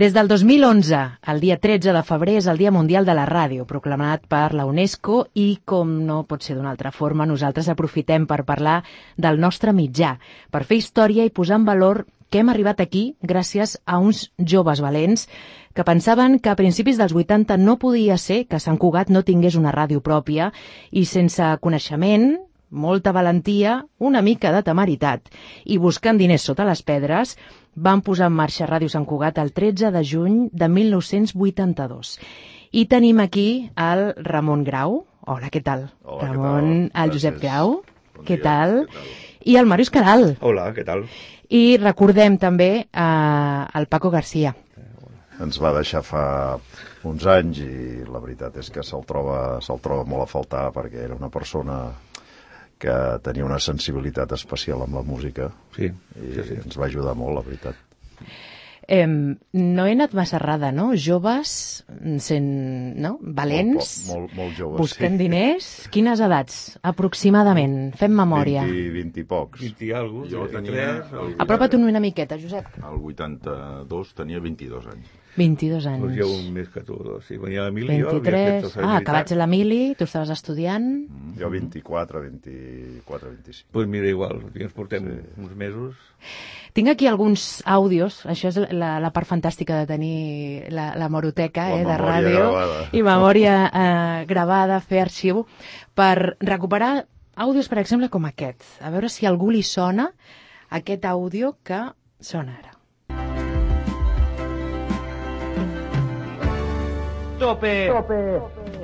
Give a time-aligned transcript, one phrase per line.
[0.00, 3.66] Des del 2011, el dia 13 de febrer és el Dia Mundial de la Ràdio,
[3.68, 8.46] proclamat per la UNESCO i, com no pot ser d'una altra forma, nosaltres aprofitem per
[8.48, 8.78] parlar
[9.20, 10.14] del nostre mitjà,
[10.48, 14.80] per fer història i posar en valor que hem arribat aquí gràcies a uns joves
[14.80, 15.28] valents
[15.76, 19.60] que pensaven que a principis dels 80 no podia ser que Sant Cugat no tingués
[19.60, 20.48] una ràdio pròpia
[20.96, 22.38] i sense coneixement,
[22.70, 25.28] molta valentia, una mica de temeritat
[25.66, 27.36] i buscant diners sota les pedres,
[27.74, 32.18] van posar en marxa Ràdio Sant Cugat el 13 de juny de 1982.
[32.72, 35.04] I tenim aquí el Ramon Grau.
[35.26, 35.88] Hola, què tal?
[36.04, 37.04] Hola, què Ramon, tal?
[37.04, 37.42] el Josep Gràcies.
[37.42, 37.74] Grau.
[38.16, 38.78] Bon què dia, tal?
[38.86, 39.28] què tal?
[39.50, 40.34] I el Màrius Caral.
[40.44, 41.06] Hola, què tal?
[41.50, 44.54] I recordem també eh, el Paco Garcia.
[45.40, 46.58] ens va deixar fa
[47.08, 51.00] uns anys i la veritat és que se'l troba, se'l troba molt a faltar perquè
[51.06, 51.78] era una persona
[52.80, 56.58] que tenia una sensibilitat especial amb la música Sí, i sí, sí.
[56.64, 57.76] ens va ajudar molt, la veritat.
[58.90, 60.88] Eh, no he anat massa errada, no?
[60.98, 61.84] Joves,
[62.18, 62.48] sent,
[62.98, 63.12] no?
[63.22, 65.20] Valents, Molt, molt, molt joves, buscant sí.
[65.20, 65.68] diners.
[65.94, 67.92] Quines edats, aproximadament?
[68.00, 68.64] Fem memòria.
[68.66, 69.60] 20, 20 i pocs.
[69.62, 72.66] 20 i alguna Jo tenia- 23, Apropa't una miqueta, Josep.
[72.80, 75.06] El 82 tenia 22 anys.
[75.36, 76.02] 22 anys.
[76.02, 76.96] doncs jo un més que tu.
[77.02, 78.62] doncs, Sí, venia l'Emili, jo havia 23.
[78.62, 79.00] fet Ah, militar.
[79.02, 80.86] acabats l'Emili, tu estaves estudiant.
[81.38, 83.68] Jo 24, 24, 25.
[83.72, 85.06] Doncs mira, igual, ja ens portem
[85.38, 85.94] uns mesos.
[86.72, 91.68] Tinc aquí alguns àudios, això és la, la part fantàstica de tenir la, la moroteca
[91.70, 92.88] La eh, de ràdio gravada.
[92.92, 95.46] i memòria eh, gravada, fer arxiu,
[95.94, 98.62] per recuperar àudios, per exemple, com aquest.
[98.80, 100.10] A veure si a algú li sona
[100.70, 101.80] aquest àudio que
[102.20, 102.69] sona ara.
[107.40, 107.88] Tope!
[107.88, 108.20] Tope!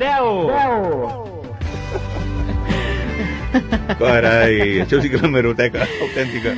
[0.01, 0.49] 10!
[0.49, 1.27] 10!
[4.01, 6.53] Carai, això sí que és la meroteca autèntica.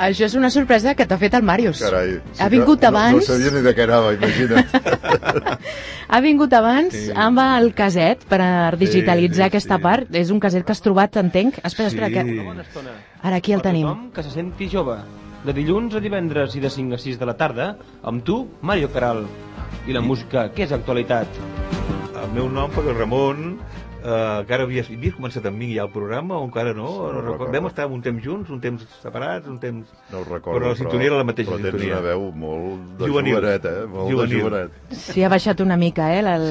[0.00, 1.80] Això és una sorpresa que t'ha fet el Màrius.
[1.84, 4.68] Carai, ha vingut que abans, No, no sabia ni de què anava, imagina't.
[6.14, 7.10] ha vingut abans Sí.
[7.14, 8.40] amb el caset per
[8.80, 9.82] digitalitzar sí, aquesta sí.
[9.84, 10.14] part.
[10.16, 11.58] És un caset que has trobat, entenc.
[11.64, 12.14] Espera, espera, Sí.
[12.14, 12.22] que...
[12.44, 12.90] Bona estona.
[13.22, 13.86] Ara aquí el Per tenim.
[13.88, 14.96] tothom que se senti jove.
[15.44, 18.90] De dilluns a divendres i de 5 a 6 de la tarda, amb tu, Mario
[18.92, 19.24] Caral.
[19.88, 21.26] I la música, què és actualitat?
[22.20, 23.46] El meu nom, perquè el Ramon,
[24.00, 24.10] eh,
[24.42, 26.88] encara havies, havies començat amb mi ja el programa o encara no?
[27.08, 27.52] No no recordo.
[27.54, 29.88] Vam estar un temps junts, un temps separats, un temps...
[30.12, 31.96] No ho recordo, Però la sintonia era la mateixa però tens sintonia.
[31.98, 33.34] una veu molt de Juvenil.
[33.38, 33.86] jovenet, eh?
[33.88, 34.36] Molt Juvenil.
[34.36, 34.70] de jovenet.
[35.00, 36.20] Sí, ha baixat una mica, eh?
[36.36, 36.48] El...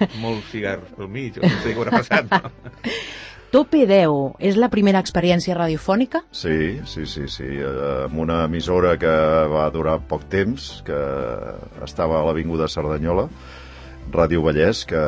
[0.00, 2.30] Sí, molts cigars pel mig, no sé què haurà passat.
[2.32, 2.50] No?
[3.50, 6.20] Tope 10 és la primera experiència radiofònica?
[6.30, 7.48] Sí, sí, sí, sí.
[8.06, 9.10] Amb una emissora que
[9.50, 10.98] va durar poc temps, que
[11.82, 13.26] estava a l'Avinguda Cerdanyola,
[14.14, 15.02] Ràdio Vallès, que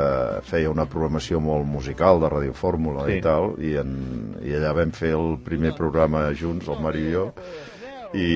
[0.46, 3.20] feia una programació molt musical de Ràdio Fórmula Sí.
[3.20, 3.94] i tal, i, en,
[4.42, 7.28] i allà vam fer el primer programa junts, el Mari i jo,
[8.12, 8.28] i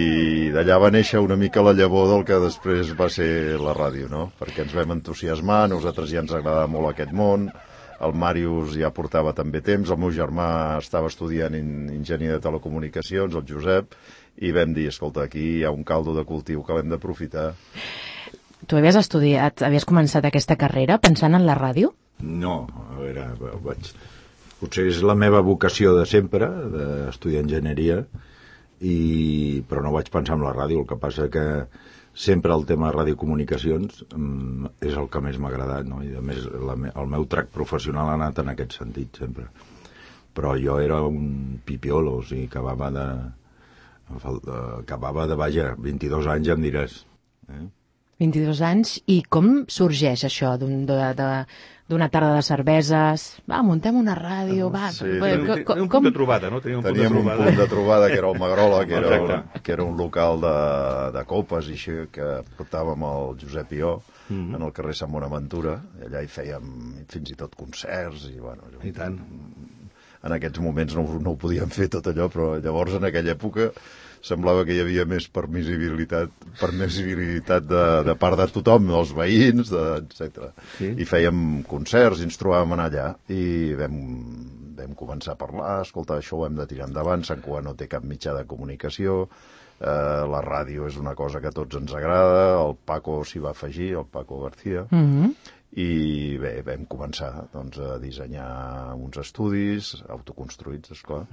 [0.54, 4.28] d'allà va néixer una mica la llavor del que després va ser la ràdio, no?
[4.38, 7.50] Perquè ens vam entusiasmar, nosaltres ja ens agradava molt aquest món,
[8.04, 10.48] el Màrius ja portava també temps, el meu germà
[10.80, 13.94] estava estudiant en enginyer de telecomunicacions, el Josep,
[14.42, 17.52] i vam dir, escolta, aquí hi ha un caldo de cultiu que l'hem d'aprofitar.
[18.66, 21.92] Tu havies estudiat, havies començat aquesta carrera pensant en la ràdio?
[22.20, 23.30] No, a veure,
[23.64, 23.90] vaig...
[24.56, 27.98] Potser és la meva vocació de sempre, d'estudiar enginyeria,
[28.80, 29.60] i...
[29.68, 30.80] però no vaig pensar en la ràdio.
[30.80, 31.44] El que passa que
[32.16, 35.98] sempre el tema de radiocomunicacions mm, és el que més m'ha agradat, no?
[36.02, 39.44] I a més la, el meu trac professional ha anat en aquest sentit sempre.
[40.36, 43.06] Però jo era un pipiolo, o sigui, acabava de...
[44.16, 46.96] eh, acabava de, vaja, 22 anys, em diràs.
[47.52, 47.64] Eh?
[48.20, 51.46] 22 anys, i com sorgeix això d'un- de- de-
[51.88, 53.24] d'una tarda de cerveses?
[53.50, 54.88] Va, muntem una ràdio, va.
[54.92, 56.60] Sí, va, tenim- co- Teníem co- un com, punt de trobada, no?
[56.60, 57.44] Teníem un Teníem punt un de trobada.
[57.50, 59.60] punt de trobada que era el Magrola, que era, Exacte.
[59.62, 64.02] que era un local de, de copes i així que portàvem el Josep i jo
[64.28, 64.56] Mhm.
[64.56, 65.76] en el carrer Sant Bonaventura.
[66.02, 69.20] I allà hi fèiem fins i tot concerts i, bueno, I tant.
[70.26, 73.70] En aquests moments no, no ho podíem fer tot allò, però llavors en aquella època
[74.26, 79.82] semblava que hi havia més permissibilitat, permissibilitat de, de part de tothom, dels veïns, de,
[80.02, 80.48] etc.
[80.78, 80.92] Sí.
[80.98, 84.00] I fèiem concerts, i ens trobàvem anar allà i vam,
[84.80, 87.86] vam començar a parlar, escolta, això ho hem de tirar endavant, Sant Cugat no té
[87.92, 89.28] cap mitjà de comunicació,
[89.78, 93.52] eh, la ràdio és una cosa que a tots ens agrada, el Paco s'hi va
[93.54, 95.36] afegir, el Paco García, Mhm.
[95.76, 98.46] I bé, vam començar doncs, a dissenyar
[98.96, 101.26] uns estudis autoconstruïts, esclar.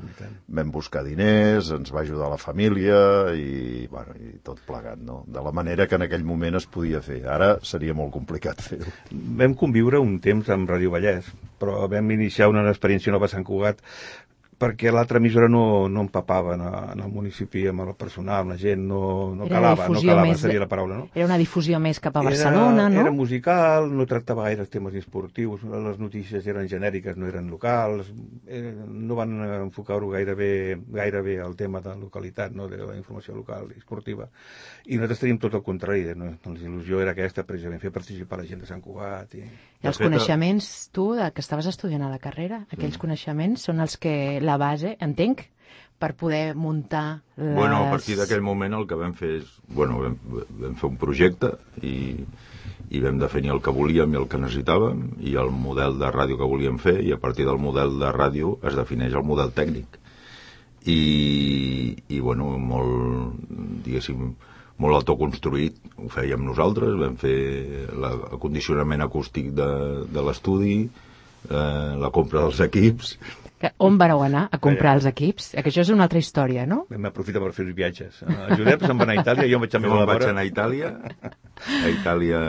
[0.58, 2.98] Vam buscar diners, ens va ajudar la família
[3.40, 5.22] i, bueno, i tot plegat, no?
[5.32, 7.22] De la manera que en aquell moment es podia fer.
[7.24, 8.92] Ara seria molt complicat fer-ho.
[9.40, 11.32] Vam conviure un temps amb Ràdio Vallès,
[11.64, 13.80] però vam iniciar una experiència nova a Sant Cugat
[14.60, 16.64] perquè l'altra emissora no, no empapava en,
[16.94, 20.26] en el municipi amb el personal, amb la gent, no, no Era calava, no calava,
[20.28, 21.08] més seria la paraula, no?
[21.16, 23.02] Era una difusió més cap a Barcelona, era, no?
[23.04, 28.10] Era musical, no tractava gaire temes esportius, les notícies eren genèriques, no eren locals,
[28.48, 30.52] eh, no van enfocar-ho gaire bé,
[30.94, 32.68] gaire bé al tema de localitat, no?
[32.72, 34.30] de la informació local i esportiva.
[34.86, 36.34] I nosaltres teníem tot el contrari, no?
[36.34, 39.38] la il·lusió era aquesta, precisament, fer participar la gent de Sant Cugat.
[39.40, 39.46] I...
[39.84, 43.98] I els fet, coneixements, tu, que estaves estudiant a la carrera, aquells coneixements són els
[44.00, 45.46] que la base, entenc,
[46.04, 47.56] per poder muntar les...
[47.56, 49.52] Bueno, a partir d'aquell moment el que vam fer és...
[49.72, 50.18] Bueno, vam,
[50.60, 51.96] vam fer un projecte i,
[52.92, 56.40] i vam definir el que volíem i el que necessitàvem i el model de ràdio
[56.42, 60.00] que volíem fer i a partir del model de ràdio es defineix el model tècnic.
[60.84, 61.00] I,
[62.12, 63.40] i bueno, molt,
[63.86, 64.34] diguéssim,
[64.84, 67.38] molt autoconstruït, ho fèiem nosaltres, vam fer
[67.96, 69.70] la, el condicionament acústic de,
[70.12, 70.82] de l'estudi,
[71.48, 73.16] eh, la compra dels equips,
[73.64, 75.54] Que, on vareu anar a comprar els equips?
[75.56, 76.82] Eh, Que això és una altra història, no?
[76.92, 78.18] Vam aprofitar per fer els viatges.
[78.28, 80.26] El Josep se'n va anar a Itàlia, jo em vaig anar Jo a me'n vaig
[80.28, 80.90] anar a Itàlia,
[81.88, 82.42] a Itàlia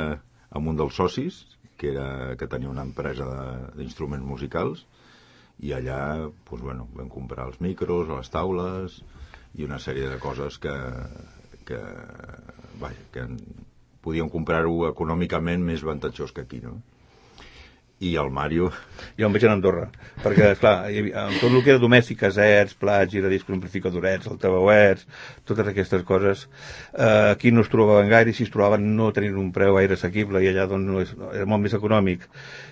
[0.58, 1.38] amb un dels socis,
[1.78, 4.84] que, era, que tenia una empresa de- d'instruments musicals,
[5.62, 8.98] i allà doncs, bueno, vam comprar els micros, les taules
[9.54, 10.74] i una sèrie de coses que,
[11.66, 11.78] que,
[12.82, 13.28] vaja, que
[14.04, 16.80] podíem comprar-ho econòmicament més avantatjós que aquí, no?
[18.00, 18.72] I el Mario,
[19.18, 19.84] Jo em vaig anar a Andorra,
[20.22, 25.06] perquè, amb tot el que era domèstic, casets, plats, giradiscos, amplificadorets, altaveuets,
[25.46, 26.48] totes aquestes coses,
[26.92, 29.94] eh, aquí no es trobaven gaire, i si es trobaven no tenien un preu gaire
[29.94, 32.26] assequible, i allà doncs, no és, no, era molt més econòmic,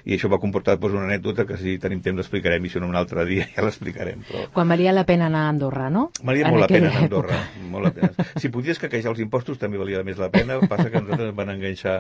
[0.04, 2.90] i això va comportar doncs, una anècdota que si tenim temps l'explicarem, i si no
[2.90, 4.48] un altre dia ja l'explicarem, però...
[4.56, 6.08] Quan valia la pena anar a Andorra, no?
[6.22, 7.70] Valia En molt la pena anar a Andorra, època.
[7.76, 8.28] molt la pena.
[8.42, 11.54] Si podies caquejar els impostos també valia més la pena, passa que nosaltres ens van
[11.54, 11.96] enganxar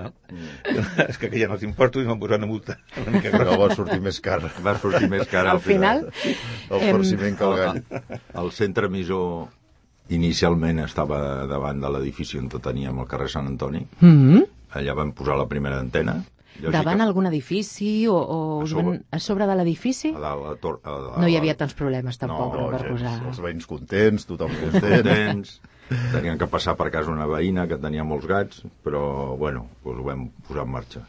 [1.08, 4.20] es caquejaven els impostos i van posar una multa una mica Però va sortir més
[4.24, 6.06] car va sortir més car Al final,
[6.70, 7.82] el Em- farciment que el gall.
[8.42, 9.48] El centre emissor
[10.12, 13.86] inicialment estava davant de l'edifici on teníem el carrer Sant Antoni.
[14.00, 14.46] mm -hmm.
[14.74, 16.22] Allà vam posar la primera antena.
[16.70, 18.84] davant algun edifici o, o A sobre.
[18.84, 20.12] van, a sobre de l'edifici?
[20.14, 22.80] A dalt, a tor, a, a, No hi havia tants problemes tampoc No, no, per
[22.80, 22.90] gens.
[22.92, 23.26] posar...
[23.28, 25.02] Els veïns contents, tothom content.
[25.02, 25.60] contents.
[26.12, 30.04] Tenien que passar per casa una veïna que tenia molts gats, però, bueno, doncs ho
[30.04, 31.00] vam posar en marxa.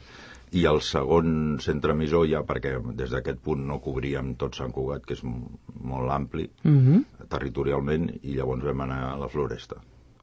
[0.53, 5.05] I el segon centre emissor, ja perquè des d'aquest punt no cobríem tot Sant Cugat,
[5.05, 7.27] que és molt ampli Mm -hmm.
[7.29, 9.75] territorialment, i llavors vam anar a la Floresta.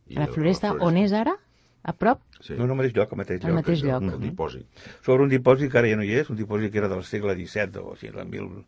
[0.09, 1.37] I A la Floresta, on és ara?
[1.83, 2.21] A prop?
[2.41, 2.55] Sí.
[2.59, 3.57] No, no, al mateix lloc, al mateix Al lloc.
[3.57, 4.03] mateix lloc.
[4.03, 4.67] El dipòsit.
[5.03, 7.35] Sobre un dipòsit que ara ja no hi és, un dipòsit que era del segle
[7.35, 8.65] XVII o sigui, del mil,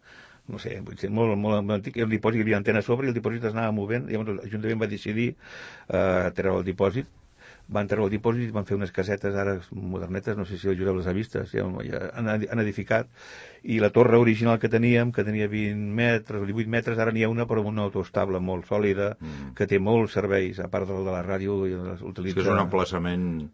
[0.49, 3.11] no sé, vull dir, molt, molt antic, el dipòsit hi havia antena a sobre i
[3.11, 5.37] el dipòsit es anava movent, i llavors l'Ajuntament va decidir
[5.88, 7.06] eh, treure el dipòsit,
[7.73, 10.97] van treure el dipòsit, van fer unes casetes ara modernetes, no sé si el Josep
[11.01, 13.09] les ha vistes, ja, ja han, han edificat,
[13.65, 17.25] i la torre original que teníem, que tenia 20 metres o 18 metres, ara n'hi
[17.25, 19.55] ha una però una autostable molt sòlida, Mm.
[19.57, 22.35] que té molts serveis, a part del de la ràdio, i les És utilitza...
[22.35, 23.49] que és un emplaçament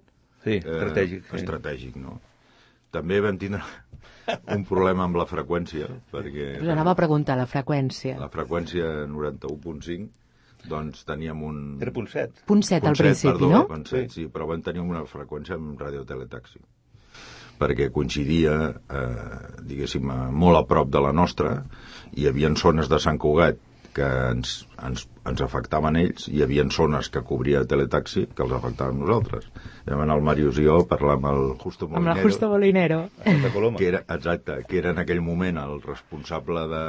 [0.44, 1.24] Sí, estratègic.
[1.30, 1.36] sí.
[1.36, 2.20] estratègic, no?
[2.90, 3.60] També vam tindre
[4.54, 8.18] un problema amb la freqüència, perquè Us anava a preguntar la freqüència.
[8.18, 10.08] la freqüència 91.5,
[10.66, 11.60] doncs teníem un...
[11.84, 12.44] Era punt 7.
[12.48, 13.62] Punt 7 al principi, perdó, no?
[13.70, 16.60] Punt set, sí, però vam tenir una freqüència amb radioteletaxi
[17.58, 21.56] perquè coincidia, eh, diguéssim, eh, molt a prop de la nostra,
[22.14, 23.58] i hi havia zones de Sant Cugat
[23.98, 24.52] que ens,
[24.84, 29.48] ens, ens afectaven ells, i hi havia zones que cobria Teletaxi que els afectaven nosaltres.
[29.88, 32.50] Vam anar el Màrius i jo a parlar amb el Justo Amb Molinero, la Justo
[32.52, 33.00] Bolinero.
[33.24, 33.80] Santa Coloma.
[33.80, 36.84] que era, exacte, que era en aquell moment el responsable de,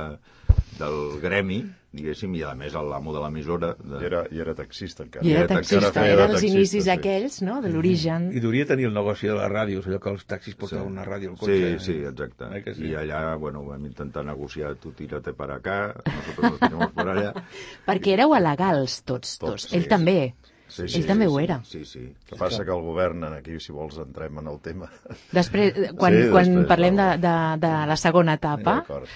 [0.78, 3.72] del gremi, diguéssim, i a més l'amo de l'emissora.
[3.82, 4.00] I De...
[4.06, 5.26] era, I era taxista encara.
[5.26, 6.90] I era Era taxista, feia era de els taxista, inicis sí.
[6.94, 8.28] aquells, no?, de l'origen.
[8.36, 10.92] I devia tenir el negoci de les ràdios, allò que els taxis portaven Sí.
[10.92, 11.80] una ràdio al Sí, cotxe.
[11.80, 12.46] sí, exacte.
[12.60, 12.86] Eh sí?
[12.92, 17.34] I allà, bueno, vam intentar negociar, tu tírate para acá, nosotros nos tiramos por allá.
[17.88, 19.64] Perquè éreu alegals tots, tots.
[19.66, 19.90] Tots, Ell sí.
[19.90, 20.34] també.
[20.70, 21.56] Sí, Ell també ho sí, era.
[21.66, 22.00] Sí, sí.
[22.06, 24.92] El que passa que el govern, en aquí, si vols, entrem en el tema.
[25.34, 27.18] Després, eh, quan, Sí, quan després, parlem de, no.
[27.26, 27.34] de,
[27.66, 29.08] de la segona etapa, D'acord.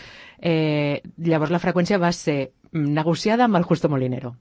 [0.42, 4.36] eh, llavors la freqüència va ser negociada amb el Justo Molinero.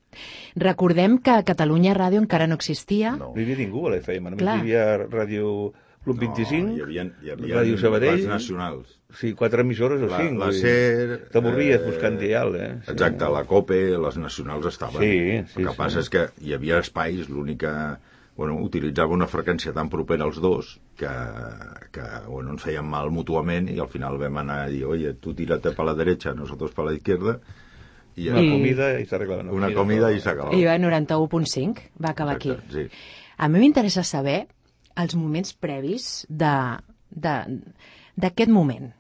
[0.57, 3.13] Recordem que a Catalunya Ràdio encara no existia.
[3.17, 3.33] No.
[3.35, 4.57] No hi havia ningú a l'FM, només Clar.
[4.59, 5.73] hi havia Ràdio
[6.03, 8.99] Club 25, No, hi havia, hi havia Ràdio Sabadell, les nacionals.
[9.15, 10.39] sí, quatre emissores o La, cinc.
[10.41, 11.29] la SER...
[11.31, 12.71] T'avorries eh, buscant dial, eh?
[12.87, 12.91] Sí.
[12.97, 14.99] Exacte, la COPE, les nacionals estaven.
[15.01, 15.79] Sí, sí, El que sí.
[15.79, 17.75] passa és que hi havia espais, l'únic que
[18.35, 21.07] bueno, utilitzava una freqüència tan propera als dos que,
[21.93, 25.35] que bueno, ens feien mal mútuament i al final vam anar a dir, oye, tu
[25.35, 27.39] tírate para la derecha, nosotros para la izquierda
[28.17, 29.51] i Una I- comida i s'arreglava.
[29.53, 30.55] una comida i s'acabava.
[30.57, 32.51] I va 91.5, va acabar aquí.
[32.51, 32.89] Exacte, sí.
[33.39, 34.47] A mi m'interessa saber
[34.97, 36.53] els moments previs de
[37.11, 37.61] de-
[38.17, 38.93] d'aquest moment.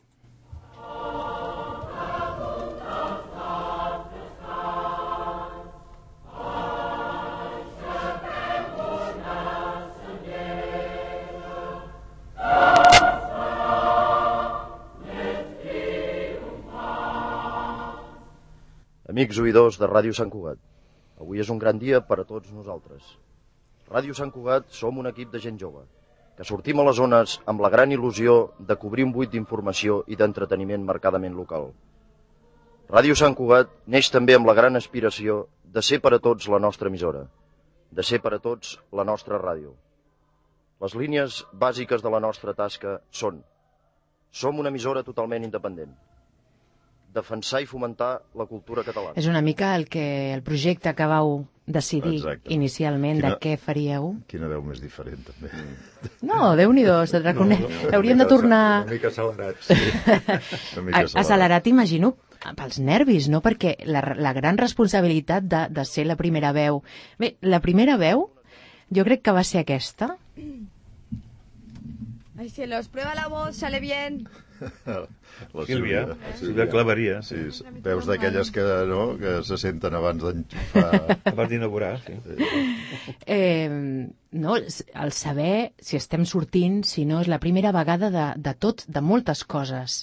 [19.13, 20.57] Amics oïdors de Ràdio Sant Cugat,
[21.21, 23.05] avui és un gran dia per a tots nosaltres.
[23.93, 25.83] Ràdio Sant Cugat som un equip de gent jove,
[26.39, 28.37] que sortim a les zones amb la gran il·lusió
[28.71, 31.69] de cobrir un buit d'informació i d'entreteniment marcadament local.
[32.89, 35.43] Ràdio Sant Cugat neix també amb la gran aspiració
[35.75, 37.27] de ser per a tots la nostra emissora,
[37.93, 39.75] de ser per a tots la nostra ràdio.
[40.81, 43.45] Les línies bàsiques de la nostra tasca són
[44.33, 45.93] som una emissora totalment independent,
[47.15, 49.13] defensar i fomentar la cultura catalana.
[49.21, 52.53] És una mica el que el projecte que vau decidir Exacte.
[52.55, 54.09] inicialment Quina- de què faríeu.
[54.27, 55.51] Quina veu més diferent, també.
[56.29, 57.63] No, Déu-n'hi-do, se't reconeix.
[57.95, 59.69] Hauríem de tornar Una mica accelerats.
[59.69, 59.75] Sí.
[60.81, 62.15] Una mica a- accelerat, imagino,
[62.59, 63.41] pels nervis, no?
[63.45, 66.83] Perquè la, la gran responsabilitat de, de ser la primera veu...
[67.19, 68.31] Bé, la primera veu
[68.93, 70.17] jo crec que va ser aquesta.
[72.39, 74.27] Ay, cielos, prueba la voz, sale bien.
[74.87, 76.03] La Sílvia,
[76.39, 77.21] Sílvia Claveria.
[77.27, 77.41] Sí,
[77.85, 81.01] veus d'aquelles que, no, que se senten abans d'enxufar...
[81.33, 82.19] Abans d'inaugurar, sí.
[83.27, 83.69] Eh,
[84.45, 88.87] no, el saber si estem sortint, si no és la primera vegada de, de tot,
[88.87, 90.03] de moltes coses.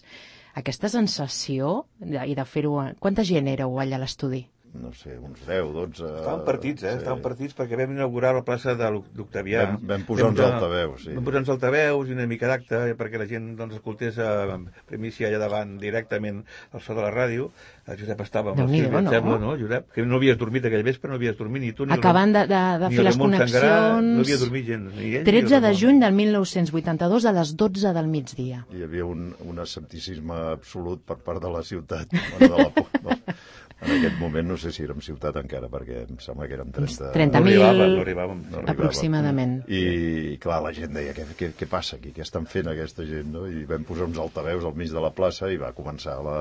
[0.60, 2.80] Aquesta sensació i de fer-ho...
[3.00, 4.44] Quanta gent éreu allà a l'estudi?
[4.80, 6.06] No sé, uns 10, 12...
[6.22, 6.94] Estaven partits, eh?
[7.02, 9.66] Estaven partits perquè vam inaugurar la plaça de l'Oc- d'Octavià.
[9.74, 11.16] Vam- vam posar uns de- altaveus, sí.
[11.18, 14.58] Vam posar uns altaveus i una mica d'acte eh, perquè la gent doncs, escoltés a
[14.88, 17.50] primícia allà davant directament al so de la ràdio.
[17.90, 19.12] El Josep estava amb el em no?
[19.12, 19.88] sembla, no, Josep?
[19.96, 22.44] Que no havies dormit aquell vespre, no havies dormit ni tu ni el Acabant de,
[22.48, 24.16] de, de ni fer les Ramon Sangarà, connexions...
[24.16, 24.92] No havia dormit gens.
[24.96, 25.80] Ni ell, ni el 13 de Ramon.
[25.82, 28.64] juny del 1982 a les 12 del migdia.
[28.72, 32.14] Hi havia un, un escepticisme absolut per part de la ciutat.
[32.14, 33.18] Bueno, de la, no,
[33.82, 37.12] en aquest moment no sé si érem ciutat encara, perquè em sembla que érem 30...
[37.16, 38.42] 30.000 No arribàvem, no arribàvem.
[38.50, 38.70] No arribàvem.
[38.76, 39.54] aproximadament.
[39.72, 42.12] I, clar, la gent deia, què, què, què passa aquí?
[42.16, 43.32] Què estan fent aquesta gent?
[43.34, 43.46] No?
[43.48, 46.40] I vam posar uns altaveus al mig de la plaça i va començar la,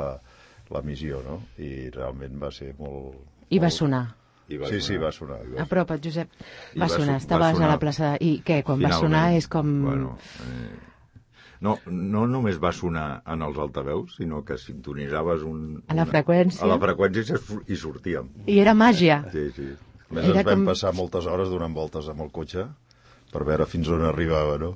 [0.74, 1.40] la missió, no?
[1.62, 3.14] I realment va ser molt...
[3.48, 4.04] I va molt- sonar.
[4.48, 5.42] I Sí, sí, va sonar.
[5.60, 6.30] Apropa't, Josep.
[6.74, 7.68] I Va va sonar, so- estaves va sonar.
[7.68, 8.14] a la plaça...
[8.24, 9.02] I què, quan va Finalment.
[9.04, 9.72] sonar és com...
[9.84, 10.70] Bueno, eh,
[11.64, 15.82] no, no només va sonar en els altaveus, sinó que sintonitzaves un...
[15.88, 16.62] A la freqüència.
[16.64, 17.38] A la freqüència
[17.68, 18.28] i sortíem.
[18.46, 19.22] I era màgia.
[19.32, 19.68] Sí, sí.
[20.08, 22.68] A més, Era ens vam com- passar moltes hores donant voltes amb el cotxe
[23.32, 24.70] per veure fins on arribava, no?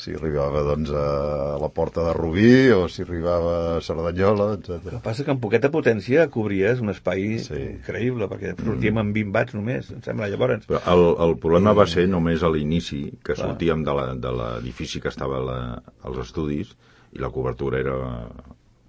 [0.00, 4.86] Si arribava, doncs, a la porta de Rubí o si arribava a Cerdanyola, El etc.
[4.94, 7.58] que passa que amb poqueta potència cobries un espai Sí.
[7.74, 10.64] increïble, perquè sortíem amb 20 watts només, em sembla, llavors.
[10.70, 13.50] Però el, el problema va ser només a l'inici, que Clar.
[13.50, 15.58] sortíem de la- de l'edifici que estava la,
[16.02, 16.72] als estudis
[17.12, 17.98] i la cobertura era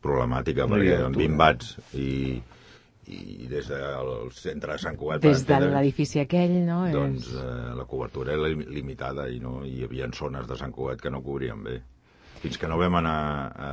[0.02, 1.28] problemàtica, No perquè amb altura.
[1.28, 2.42] 20 watts i,
[3.08, 5.24] i des del centre de Sant Cugat...
[5.24, 6.84] Des de l'edifici aquell, no?
[6.94, 11.02] doncs eh, la cobertura era lim- limitada i no hi havia zones de Sant Cugat
[11.02, 11.80] que no cobrien bé.
[12.44, 13.18] Fins que no vam anar
[13.56, 13.72] a,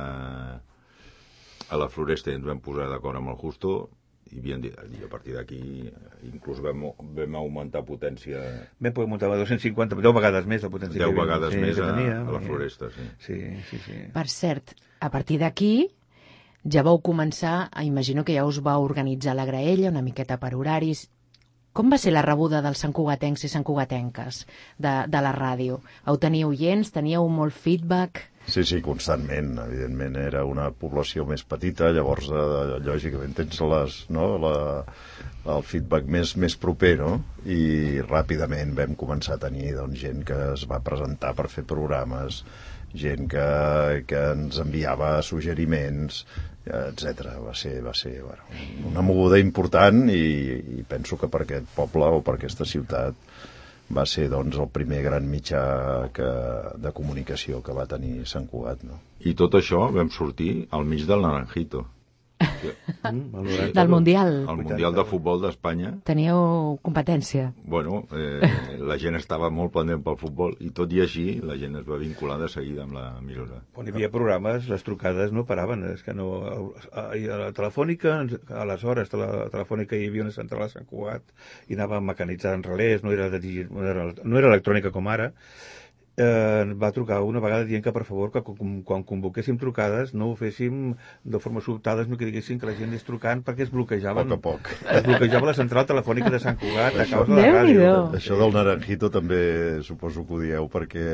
[1.69, 3.89] a la Floresta i ens vam posar d'acord amb el Justo
[4.31, 5.59] i, havien dit, i a partir d'aquí
[6.29, 6.83] inclús vam,
[7.17, 8.41] vam augmentar potència
[8.77, 11.77] Vam poder muntar a 250, 10 vegades més la potència 10 que, vegades sí, més
[11.79, 12.19] que a, tenia.
[12.25, 13.07] a la Floresta, sí.
[13.25, 13.39] Sí,
[13.71, 13.97] sí, sí.
[14.13, 15.73] Per cert, a partir d'aquí
[16.65, 20.55] ja vau començar, a- imagino que ja us va organitzar la graella una miqueta per
[20.55, 21.09] horaris.
[21.73, 24.39] Com va ser la rebuda dels santcugatencs i santcugatenques
[24.81, 25.79] de, de la ràdio?
[26.09, 26.89] Heu tenir oients?
[26.91, 28.25] Teníeu molt feedback?
[28.49, 29.53] Sí, sí, constantment.
[29.61, 34.55] Evidentment, era una població més petita, llavors, eh, lògicament, tens les, no, la,
[35.53, 37.11] el feedback més, més proper, no?
[37.45, 42.41] I ràpidament vam començar a tenir doncs, gent que es va presentar per fer programes,
[42.93, 43.47] gent que,
[44.09, 46.23] que ens enviava suggeriments,
[46.69, 47.35] etc.
[47.43, 48.45] Va ser, va ser bueno,
[48.91, 50.25] una moguda important i,
[50.79, 53.15] i penso que per aquest poble o per aquesta ciutat
[53.95, 55.61] va ser doncs, el primer gran mitjà
[56.13, 56.29] que,
[56.77, 58.83] de comunicació que va tenir Sant Cugat.
[58.85, 58.99] No?
[59.25, 61.85] I tot això vam sortir al mig del Naranjito,
[62.39, 64.45] Mm, el noranta- Del Mundial?
[64.47, 65.93] al Mundial de Futbol d'Espanya.
[66.03, 67.53] Teníeu competència?
[67.63, 71.75] Bueno, eh, la gent estava molt pendent pel futbol i tot i així la gent
[71.79, 73.61] es va vincular de seguida amb la millora.
[73.73, 76.29] Quan hi havia programes, les trucades no paraven, és que no...
[76.91, 78.19] A, a la telefònica,
[78.49, 81.23] aleshores, a la telefònica hi havia una central a Sant Cugat
[81.69, 85.07] i anava mecanitzada en relés, no era, de, digi- no era, no era electrònica com
[85.07, 85.31] ara,
[86.19, 90.29] eh, va trucar una vegada dient que per favor que com, quan convoquéssim trucades no
[90.31, 93.71] ho féssim de forma sobtada, no que diguessin que la gent és trucant perquè es
[93.73, 94.93] bloquejaven A poc a poc.
[94.99, 98.53] es bloquejava la central telefònica de Sant Cugat a causa de la ràdio Això del
[98.53, 99.41] Naranjito també
[99.87, 101.07] suposo que ho dieu perquè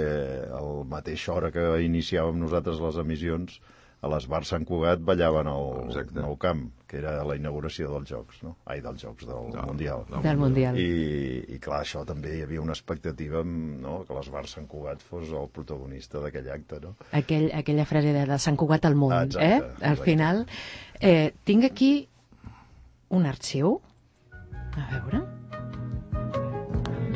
[0.60, 3.60] el mateix hora que iniciàvem nosaltres les emissions
[4.06, 6.20] a les bars Sant Cugat ballaven el Exacte.
[6.22, 8.52] Nou Camp, que era la inauguració dels Jocs, no?
[8.70, 10.04] Ai, dels Jocs, del No, Mundial.
[10.12, 10.78] del Del Mundial.
[10.78, 14.04] I, I clar, això també hi havia una expectativa no?
[14.06, 16.94] que les bars Sant Cugat fos el protagonista d'aquell acte, no?
[17.18, 19.58] Aquell, aquella frase de, de Sant Cugat al món, Ah, exacte, eh?
[19.82, 20.12] Al exacte.
[20.12, 20.46] final.
[21.02, 21.94] Eh, tinc aquí
[23.10, 23.80] un arxiu.
[24.76, 25.24] A veure...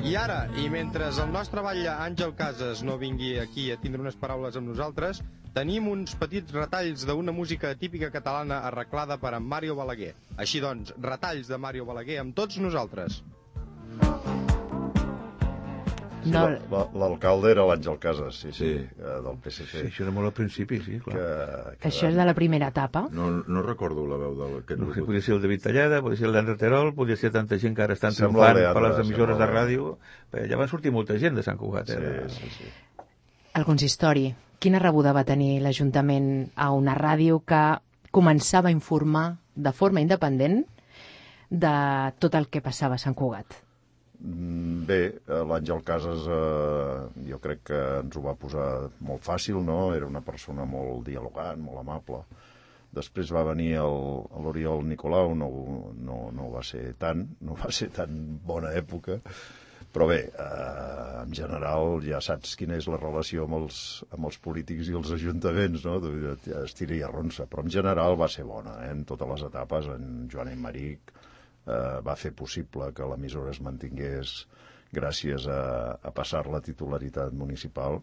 [0.09, 4.15] I ara, i mentre el nostre batlle Àngel Casas no vingui aquí a tindre unes
[4.17, 5.19] paraules amb nosaltres,
[5.59, 10.13] tenim uns petits retalls d'una música típica catalana arreglada per en Mario Balaguer.
[10.37, 13.21] Així doncs, retalls de Mario Balaguer amb tots nosaltres.
[16.21, 18.65] Sí, No, la- la- L'alcalde era l'Àngel Casas, sí, sí, Sí.
[18.99, 19.79] eh, del PSC.
[19.79, 21.15] Sí, això era molt al principi, sí, clar.
[21.15, 23.05] que, que això és de la primera etapa.
[23.11, 25.05] No, no recordo la veu d'aquest No, que locutor.
[25.05, 27.83] podia ser el David Tallada, podia ser el Leandre Terol, podia ser tanta gent que
[27.83, 29.97] ara estan Sembla triomfant per les emissores de ràdio.
[30.33, 31.89] Allà van sortir molta gent de Sant Cugat.
[31.89, 32.25] Eh?
[32.27, 32.65] Sí, sí, sí.
[33.55, 34.35] El consistori.
[34.59, 36.25] Quina rebuda va tenir l'Ajuntament
[36.59, 37.61] a una ràdio que
[38.11, 40.63] començava a informar de forma independent
[41.49, 41.71] de
[42.19, 43.55] tot el que passava a Sant Cugat?
[44.19, 44.99] Mm, Bé,
[45.51, 48.67] l'Àngel Casas eh, jo crec que ens ho va posar
[49.05, 49.93] molt fàcil, no?
[49.95, 52.23] Era una persona molt dialogant, molt amable.
[52.99, 55.49] Després va venir l'Oriol Nicolau, no,
[56.09, 59.21] no, no va ser tant, no va ser tan bona època,
[59.93, 63.79] però bé, eh, en general ja saps quina és la relació amb els,
[64.15, 65.97] amb els polítics i els ajuntaments, no?
[66.63, 68.91] Es tira i arronsa, però en general va ser bona, eh?
[68.93, 71.13] en totes les etapes, en Joan Emeric,
[71.65, 74.35] eh, va fer possible que l'emissora es mantingués
[74.93, 75.61] gràcies a,
[76.01, 77.99] a passar la titularitat municipal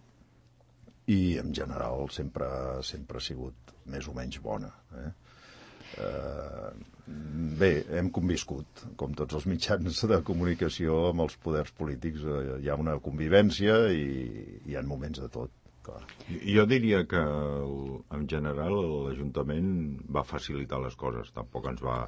[1.11, 2.49] i en general sempre,
[2.83, 4.73] sempre ha sigut més o menys bona.
[5.03, 5.11] Eh?
[5.97, 6.71] Eh,
[7.61, 12.25] bé, hem conviscut, com tots els mitjans de comunicació amb els poders polítics.
[12.27, 14.07] Eh, hi ha una convivència i
[14.67, 15.55] hi ha moments de tot.
[15.87, 16.01] Clar.
[16.43, 18.75] Jo diria que, el- en general,
[19.07, 19.69] l'Ajuntament
[20.11, 21.31] va facilitar les coses.
[21.33, 22.01] Tampoc ens va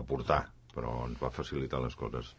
[0.00, 2.32] aportar, però ens va facilitar les coses.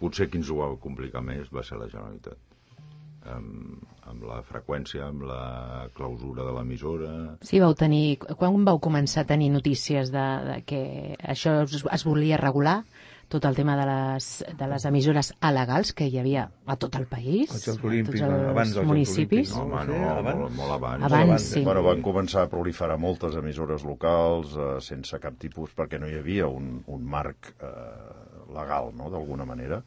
[0.00, 2.38] Potser qui ens ho va complicar més va ser la Generalitat.
[3.28, 7.10] Amb, amb la freqüència, amb la clausura de l'emissora...
[7.44, 8.18] Sí, vau tenir...
[8.40, 10.82] Quan vau començar a tenir notícies de, de que
[11.20, 12.80] això es, es volia regular?
[13.30, 17.04] Tot el tema de les, de les emissores alegals que hi havia a tot el
[17.06, 17.52] país?
[17.54, 19.52] Els Jocs a Olímpics, tots els abans dels Jocs municipis?
[19.52, 19.66] Olímpics, no?
[19.68, 20.40] Home, no, abans?
[20.40, 21.04] molt, molt abans.
[21.06, 21.62] Abans, abans, sí.
[21.68, 26.18] Bueno, van començar a proliferar moltes emissores locals eh, sense cap tipus, perquè no hi
[26.18, 27.78] havia un, un marc eh,
[28.56, 29.78] legal, no?, d'alguna manera.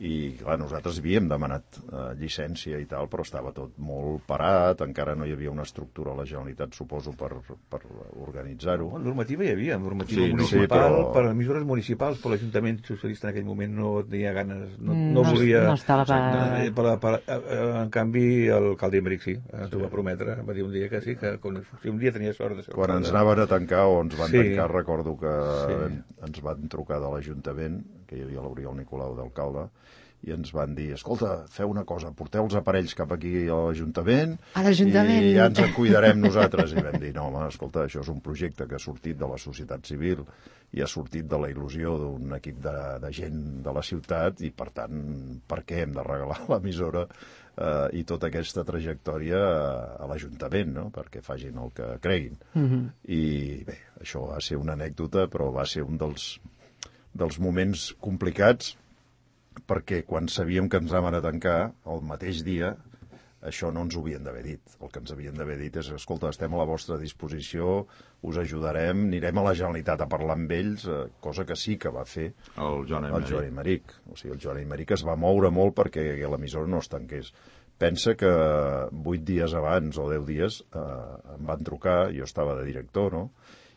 [0.00, 5.12] I, clar, nosaltres havíem demanat eh, llicència i tal, però estava tot molt parat, encara
[5.14, 7.28] no hi havia una estructura a la Generalitat, suposo, per,
[7.68, 7.80] per
[8.16, 8.86] organitzar-ho.
[8.94, 12.80] Bueno, normativa hi havia, normativa Sí, no, municipal, sí, però- per emissores municipals, però l'Ajuntament
[12.88, 15.66] Socialista en aquell moment no tenia ganes, no, Mm, no no- volia...
[15.68, 19.92] no estava per- Eh, per, per, eh, en canvi, l'alcalde Emeric sí, ens ho va
[19.92, 22.62] prometre, va dir un dia que sí, que quan, si un dia tenia sort de
[22.64, 24.38] ser Quan ens anaven a tancar o ens van Sí.
[24.40, 25.36] tancar, recordo que
[25.68, 26.02] Sí.
[26.24, 29.68] ens van trucar de l'Ajuntament, que hi havia l'Oriol Nicolau d'alcalde,
[30.26, 34.36] i ens van dir, escolta, feu una cosa, porteu els aparells cap aquí a l'Ajuntament
[35.24, 36.74] i ja ens en cuidarem nosaltres.
[36.76, 39.38] I vam dir, no, home, escolta, això és un projecte que ha sortit de la
[39.40, 40.26] societat civil
[40.76, 44.52] i ha sortit de la il·lusió d'un equip de, de gent de la ciutat i,
[44.54, 45.00] per tant,
[45.48, 51.24] per què hem de regalar l'emissora eh, i tota aquesta trajectòria a, l'Ajuntament, no?, perquè
[51.24, 52.36] facin el que creguin.
[52.52, 52.84] Mhm.
[53.16, 53.22] I
[53.66, 56.34] bé, això va ser una anècdota, però va ser un dels,
[57.16, 58.76] dels moments complicats
[59.66, 61.58] perquè quan sabíem que ens anaven a tancar,
[61.90, 62.74] el mateix dia,
[63.40, 64.72] això no ens ho havien d'haver dit.
[64.84, 67.84] El que ens havien d'haver dit és, escolta, estem a la vostra disposició,
[68.28, 71.92] us ajudarem, anirem a la Generalitat a parlar amb ells, eh, cosa que sí que
[71.94, 73.30] va fer El Joan el Emery.
[73.30, 73.94] Joan Imeric.
[74.12, 77.32] O sigui, el Joan Imeric es va moure molt perquè l'emissora no es tanqués.
[77.80, 78.30] Pensa que
[78.92, 80.84] vuit dies abans o deu dies eh,
[81.36, 83.30] em van trucar, jo estava de director, no?,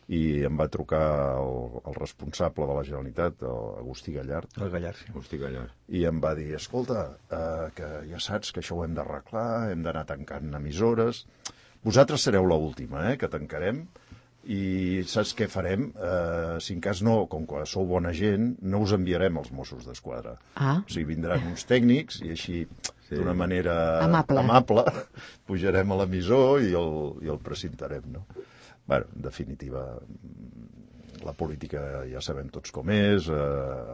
[0.08, 1.02] i em va trucar
[1.40, 5.06] el, el responsable de la Generalitat, el Agustí Gallard, El Gallar, sí.
[5.16, 5.66] Hosti, callar.
[5.88, 9.82] i em va dir, escolta, eh, que ja saps que això ho hem d'arreglar, hem
[9.86, 11.24] d'anar tancant emissores.
[11.84, 13.86] Vosaltres sereu la última, eh, que tancarem,
[14.44, 15.86] i saps què farem?
[15.96, 19.86] Eh, si en cas no, com que sou bona gent, no us enviarem els Mossos
[19.88, 20.36] d'Esquadra.
[20.54, 22.66] Ah, O sigui, vindran uns tècnics i així,
[23.08, 23.14] sí.
[23.16, 24.42] d'una manera Amable.
[24.44, 24.84] amable
[25.48, 26.92] pujarem a l'emissor i, el,
[27.24, 28.26] i el precintarem, no?
[28.86, 33.34] Bueno, en definitiva, mm, la política ja sabem tots com és, eh,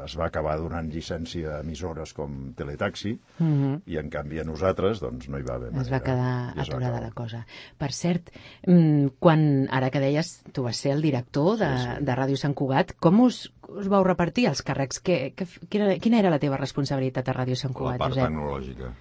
[0.04, 3.82] es va acabar donant llicència a emissores com Teletaxi, mhm.
[3.86, 6.00] i en canvi a nosaltres doncs, no hi va haver es va manera.
[6.08, 7.02] quedar es va aturada acabar.
[7.02, 7.46] la cosa.
[7.78, 8.32] Per cert,
[8.66, 12.04] mm, quan, ara que deies, tu vas ser el director de, Sí, sí.
[12.04, 14.98] de Ràdio Sant Cugat, com us, us vau repartir els càrrecs?
[15.00, 18.24] Que, que, quina, quina era la teva responsabilitat a Ràdio Sant La Cugat, part Josep?
[18.26, 18.94] tecnològica.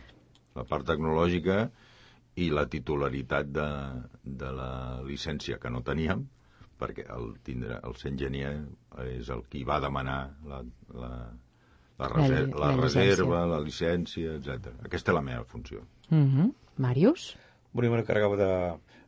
[0.56, 1.72] La part tecnològica
[2.40, 3.68] i la titularitat de,
[4.24, 4.70] de la
[5.08, 6.26] llicència que no teníem,
[6.80, 8.54] perquè el, tindre, el ser enginyer
[9.10, 10.62] és el qui va demanar la,
[10.96, 11.10] la,
[12.00, 14.72] la, reser La- la, la reserva, la llicència, etc.
[14.88, 15.84] Aquesta és la meva funció.
[16.10, 16.54] Mhm.
[16.80, 17.34] Màrius?
[17.74, 18.52] Bueno, jo m'encarregava de,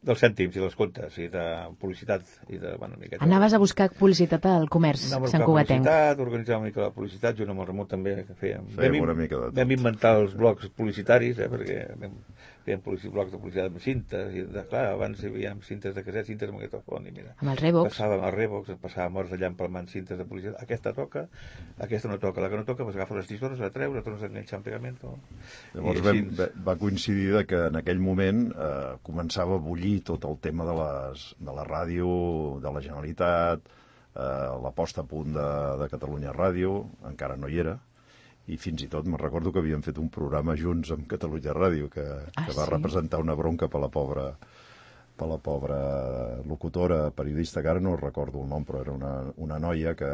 [0.06, 1.46] dels cèntims i dels comptes i de
[1.82, 3.24] publicitat i de, bueno, una miqueta...
[3.26, 5.86] Anaves a buscar publicitat al comerç Anàvem a Sant buscar Cugatenc.
[5.88, 8.68] publicitat, organitzar una mica la publicitat, junt amb el Ramon també, que fèiem.
[8.76, 9.58] Fèiem Vam una mica de tot.
[9.62, 12.20] Vam inventar els blocs publicitaris, eh, perquè vam,
[12.66, 16.26] publici- blocs de publicitat amb cintes, i de, clar, abans hi havia cintes de caset,
[16.28, 17.90] cintes de magnetofon, i mira, Amb els Revox.
[17.96, 21.28] passàvem els Revox, passàvem hores allà empalmant cintes de publicitat, aquesta toca,
[21.80, 24.24] aquesta no toca, la que no toca, pues agafa les tisores, la treus, la tornes
[24.24, 25.18] a enganxar amb pegamento.
[25.74, 29.64] Llavors I vam, així- va, va coincidir de que en aquell moment eh, començava a
[29.66, 33.62] bullir tot el tema de, les, de la ràdio, de la Generalitat,
[34.16, 34.22] eh,
[34.62, 35.48] la posta a punt de,
[35.82, 37.80] de Catalunya Ràdio, encara no hi era,
[38.52, 41.88] i fins i tot me'n recordo que havíem fet un programa junts amb Catalunya Ràdio
[41.90, 42.04] que,
[42.36, 42.72] Ah, que va sí?
[42.74, 44.32] representar una bronca per la pobra
[45.22, 45.78] per la pobra
[46.50, 50.10] locutora, periodista, que ara no recordo el nom, però era una, una noia que,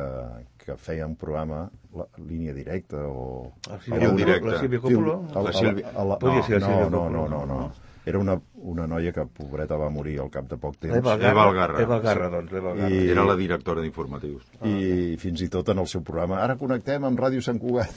[0.59, 1.61] que feia un programa,
[1.95, 3.53] la, línia directa o...
[3.69, 4.49] La Sílvia Coppola, directe.
[4.51, 5.15] La Sílvia Coppola.
[5.45, 7.29] La, Sílvia- a la, a Podria la, ser la no, no, Coppola.
[7.29, 7.86] no, no, no.
[8.07, 10.95] Era una, una noia que, pobreta, va morir al cap de poc temps.
[10.95, 11.81] Eva Eva Algarra, Algarra.
[11.83, 12.95] Eva Algarra, doncs, Eva Algarra.
[12.95, 14.45] I- Era la directora d'informatius.
[14.63, 17.91] I fins i tot en el seu programa, ara connectem amb Ràdio Sant Cugat,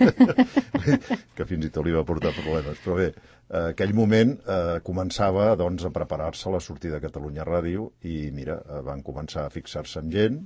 [1.36, 2.80] que fins i tot li va portar problemes.
[2.84, 7.90] Però bé, eh, aquell moment eh, començava doncs, a preparar-se la sortida de Catalunya Ràdio
[8.08, 10.40] i mira, eh, van començar a fixar-se amb gent,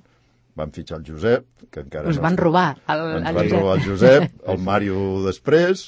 [0.56, 3.44] van fitxar el Josep, que encara Us no van està- robar el, ens el van
[3.44, 3.58] Josep.
[3.60, 5.82] robar el Josep, el Mario després,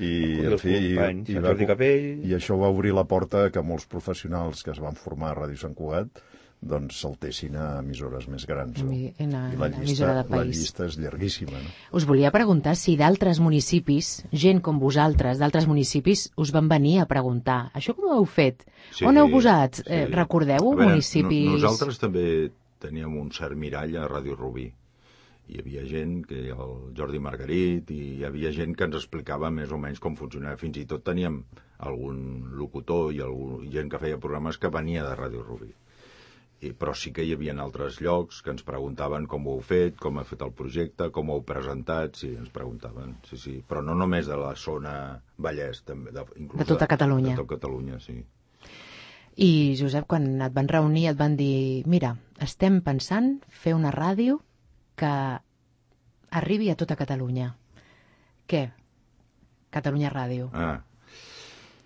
[0.00, 0.10] i,
[0.40, 2.10] I en fi, i, companys, i, el va, Jordi Capell.
[2.26, 5.60] i això va obrir la porta que molts professionals que es van formar a Ràdio
[5.60, 6.22] Sant Cugat
[6.60, 8.82] doncs saltessin a emissores més grans.
[8.84, 8.90] No?
[8.92, 10.58] Emi- en a- I la en llista, emissora de la país.
[10.58, 11.52] llista és llarguíssima.
[11.56, 11.70] No?
[11.96, 17.06] Us volia preguntar si d'altres municipis, gent com vosaltres, d'altres municipis, us van venir a
[17.08, 18.66] preguntar això com ho heu fet?
[18.92, 19.76] Sí, On heu posat?
[19.80, 19.84] sí.
[19.88, 21.46] Eh, recordeu veure, municipis...
[21.48, 24.70] No, nosaltres també teníem un cert mirall a Ràdio Rubí.
[25.50, 29.72] Hi havia gent, que el Jordi Margarit, i hi havia gent que ens explicava més
[29.74, 30.58] o menys com funcionava.
[30.60, 31.40] Fins i tot teníem
[31.90, 32.20] algun
[32.60, 35.72] locutor i algun, gent que feia programes que venia de Ràdio Rubí.
[36.60, 39.96] I, però sí que hi havia altres llocs que ens preguntaven com ho heu fet,
[39.98, 43.54] com ha fet el projecte, com ho heu presentat, sí, ens preguntaven, sí, sí.
[43.66, 44.92] Però no només de la zona
[45.40, 47.32] Vallès, també, de, inclús De tota Catalunya.
[47.32, 48.20] De tota Catalunya, sí.
[49.40, 52.12] I, Josep, quan et van reunir et van dir mira,
[52.44, 54.36] estem pensant fer una ràdio
[55.00, 55.12] que
[56.40, 57.50] arribi a tota Catalunya.
[58.50, 58.62] Què?
[59.74, 60.50] Catalunya Ràdio.
[60.52, 60.78] Ah.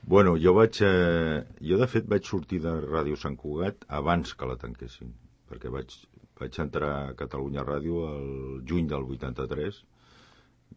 [0.05, 0.81] Bueno, jo vaig...
[0.85, 5.15] Eh, jo, de fet, vaig sortir de Ràdio Sant Cugat abans que la tanquessin,
[5.49, 5.95] perquè vaig,
[6.41, 8.31] vaig entrar a Catalunya Ràdio el
[8.69, 9.81] juny del 83,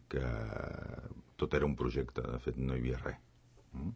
[0.08, 0.34] que
[1.36, 3.20] tot era un projecte, de fet, no hi havia res.
[3.76, 3.92] Mm?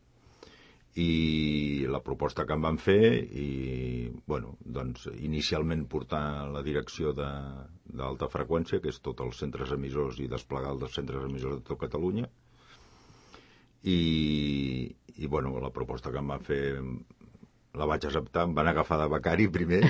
[1.00, 3.00] I la proposta que em van fer,
[3.32, 7.30] i, bueno, doncs, inicialment portar la direcció de-
[7.96, 11.80] d'alta freqüència, que és tots els centres emissors i desplegar els centres emissors de tot
[11.80, 12.28] Catalunya,
[13.84, 16.62] i, i bueno, la proposta que em van fer
[17.80, 19.80] la vaig acceptar, em van agafar de becari primer,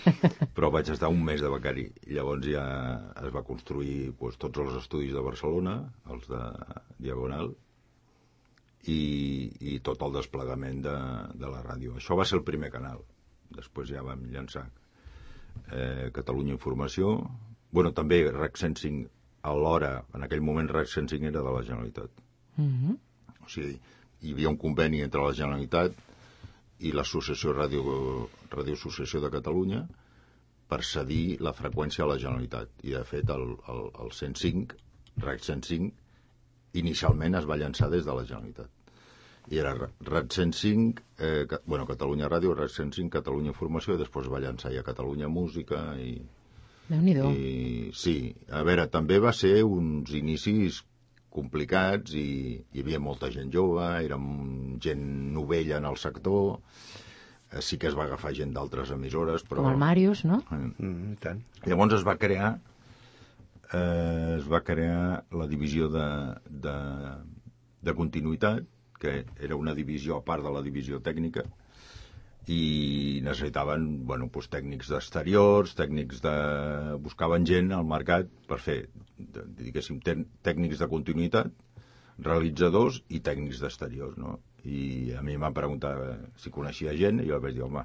[0.54, 1.88] però vaig estar un mes de becari.
[2.06, 2.64] Llavors ja
[3.24, 5.80] es va construir doncs, tots els estudis de Barcelona,
[6.14, 6.42] els de
[7.02, 7.50] Diagonal,
[8.90, 9.00] i,
[9.74, 10.94] i tot el desplegament de,
[11.40, 11.96] de la ràdio.
[11.98, 13.02] Això va ser el primer canal.
[13.54, 14.64] Després ja vam llançar
[15.70, 17.16] eh, Catalunya Informació.
[17.74, 19.08] bueno, també RAC 105,
[19.42, 22.10] alhora, en aquell moment RAC 105 era de la Generalitat.
[22.56, 22.98] Mm -hmm.
[23.44, 23.78] O sigui,
[24.22, 25.92] hi havia un conveni entre la Generalitat
[26.78, 27.82] i l'Associació Ràdio,
[28.50, 29.86] Ràdio Associació de Catalunya
[30.68, 32.68] per cedir la freqüència a la Generalitat.
[32.82, 34.76] I, de fet, el, el, el 105,
[35.16, 35.92] RAC 105,
[36.80, 38.70] inicialment es va llançar des de la Generalitat.
[39.52, 44.24] I era RAC 105, eh, ca, bueno, Catalunya Ràdio, RAC 105, Catalunya Informació, i després
[44.26, 46.14] es va llançar ja Catalunya Música i,
[46.88, 48.16] déu nhi i sí,
[48.50, 50.80] a veure, també va ser uns inicis
[51.34, 52.26] complicats i
[52.72, 54.26] hi havia molta gent jove, érem
[54.80, 56.60] gent novella en el sector,
[57.52, 59.60] eh, sí que es va agafar gent d'altres emissores, però...
[59.64, 60.40] Com el Màrius, no?
[60.50, 61.42] Eh, Mm, I tant.
[61.66, 62.54] Llavors es va crear
[63.74, 66.06] eh, es va crear la divisió de,
[66.66, 66.76] de,
[67.88, 68.66] de continuïtat,
[69.00, 71.44] que era una divisió a part de la divisió tècnica,
[72.46, 76.34] i necessitaven bueno, doncs, tècnics d'exteriors, tècnics de...
[77.04, 78.78] buscaven gent al mercat per fer,
[79.16, 81.52] diguéssim, tè- tècnics de continuïtat,
[82.24, 84.38] realitzadors i tècnics d'exteriors, no?
[84.64, 85.94] I a mi em van preguntar
[86.40, 87.84] si coneixia gent i jo vaig dir, home,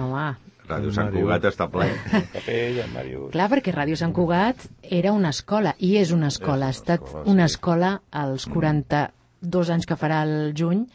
[0.00, 0.24] Home,
[0.70, 1.10] Ràdio Sant.
[1.14, 1.88] Cugat està ple.
[2.36, 3.30] Capell, el Màrius...
[3.34, 4.66] clar, perquè Ràdio Sant Cugat
[5.00, 7.56] era una escola, i és una escola, ha estat escola, una sí.
[7.56, 7.92] escola
[8.22, 10.86] als 42 anys que farà el juny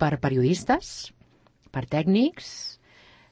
[0.00, 1.12] per periodistes,
[1.72, 2.50] per tècnics,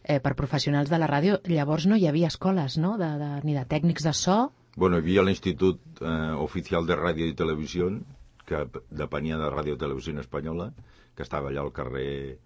[0.04, 1.40] eh, per professionals de la ràdio.
[1.48, 4.40] Llavors no hi havia escoles, no?, de, de, ni de tècnics de so,
[4.76, 7.88] Bueno, hi havia l'Institut eh, Oficial de Ràdio i Televisió,
[8.46, 8.62] que
[8.94, 10.70] depenia de Ràdio i Televisió Espanyola,
[11.16, 12.38] que estava allà al carrer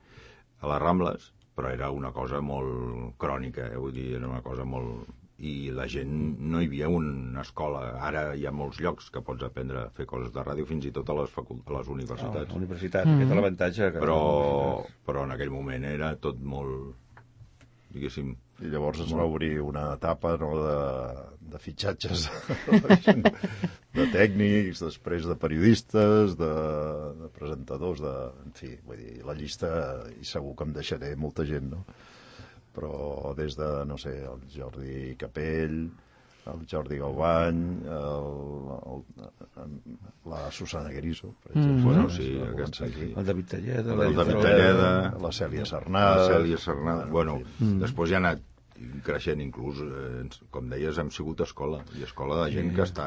[0.64, 3.76] a les Rambles, però era una cosa molt crònica, eh?
[3.78, 5.06] vull dir, era una cosa molt...
[5.44, 7.80] I la gent, no hi havia una escola.
[8.06, 10.92] Ara hi ha molts llocs que pots aprendre a fer coses de ràdio, fins i
[10.94, 12.48] tot a les, facult a les A universitats.
[12.52, 13.16] la universitat, mm.
[13.18, 13.88] aquest és l'avantatge.
[13.92, 16.94] que- però, però en aquell moment era tot molt,
[17.90, 20.74] diguéssim, I llavors es va obrir una etapa no, de,
[21.54, 22.28] de fitxatges
[23.98, 26.52] de tècnics, després de periodistes, de,
[27.18, 28.14] de presentadors, de,
[28.46, 29.72] en fi, vull dir, la llista,
[30.20, 31.82] i segur que em deixaré molta gent, no?
[32.74, 35.78] Però des de, no sé, el Jordi Capell,
[36.52, 38.26] el Jordi Galbany, el,
[38.92, 39.76] el,
[40.30, 41.80] la Susana Guerizo, per exemple.
[41.80, 41.84] Mm.
[41.84, 43.00] Bueno, que sí, començar aquí.
[43.00, 43.12] sí.
[43.16, 43.92] El David Talleda.
[43.92, 44.40] El l'Edith David.
[44.48, 44.90] Talleda,
[45.24, 46.26] la Cèlia la Sarnada.
[46.32, 47.06] Cèlia Sarnada.
[47.06, 47.70] Bueno, en fi.
[47.86, 48.44] després ja ha anat
[49.04, 53.06] creixent inclús, eh, com deies, hem sigut escola, i escola de gent que està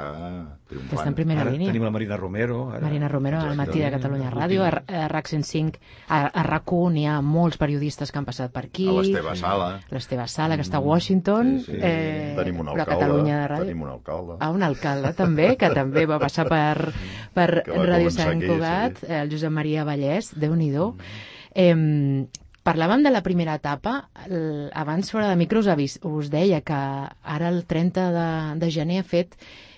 [0.68, 1.00] Que triomfant.
[1.00, 1.68] està en primera Ara línia.
[1.72, 2.70] tenim la Marina Romero.
[2.72, 2.82] Ara.
[2.82, 7.06] Marina Romero al matí de Catalunya Ràdio, a, a RAC 105, a, a RAC1 n'hi
[7.08, 8.88] ha molts periodistes que han passat per aquí.
[8.90, 9.80] A l'Esteve Sala.
[9.92, 11.60] L'Esteve Sala, que està a Washington.
[11.60, 11.80] Sí, sí.
[11.82, 13.66] Eh, Tenim un alcalde, Catalunya de Ràdio.
[13.66, 14.38] tenim un alcalde.
[14.40, 16.92] Ah, un alcalde també, que també va passar per,
[17.34, 19.06] per Que va Ràdio Sant aquí, Cugat, sí.
[19.10, 20.72] el Josep Maria Vallès, déu nhi
[21.58, 22.28] eh,
[22.68, 24.10] Parlàvem de la primera etapa.
[24.26, 28.28] El, abans, fora de micro, us, avis, us deia que ara el 30 de,
[28.60, 29.38] de gener ha fet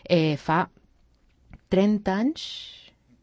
[0.10, 0.64] eh, fa
[1.70, 2.48] 30 anys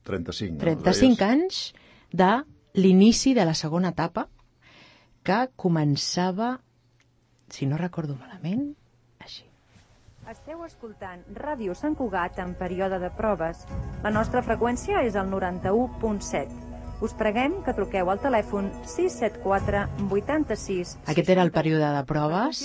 [0.07, 0.55] 35.
[0.55, 0.61] no?
[0.61, 1.23] 35 Deies?
[1.27, 1.75] anys
[2.15, 2.31] de
[2.79, 4.29] l'inici de la segona etapa
[5.27, 6.53] que començava,
[7.51, 8.69] si no recordo malament,
[9.19, 9.43] així.
[10.31, 13.67] Esteu escoltant Ràdio Sant Cugat en període de proves.
[14.07, 16.66] La nostra freqüència és el 91.7.
[16.97, 22.63] Us preguem que truqueu al telèfon 674 86 Aquest era el període de proves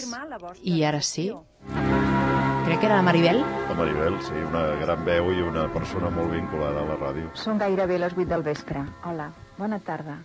[0.63, 1.25] i ara sí.
[1.67, 3.41] Crec que era la Maribel.
[3.67, 7.33] La Maribel, sí, una gran veu i una persona molt vinculada a la ràdio.
[7.35, 8.85] Són gairebé les 8 del vespre.
[9.09, 10.21] Hola, bona tarda.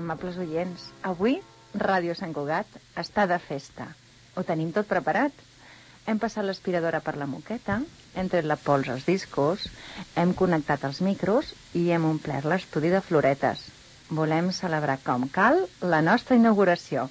[0.00, 1.36] Amables oients, avui
[1.76, 3.90] Ràdio Sant Cugat està de festa.
[4.36, 5.36] Ho tenim tot preparat.
[6.06, 7.80] Hem passat l'aspiradora per la moqueta,
[8.14, 9.64] hem tret la pols als discos,
[10.14, 13.64] hem connectat els micros i hem omplert l'estudi de floretes.
[14.14, 17.08] Volem celebrar com cal la nostra inauguració.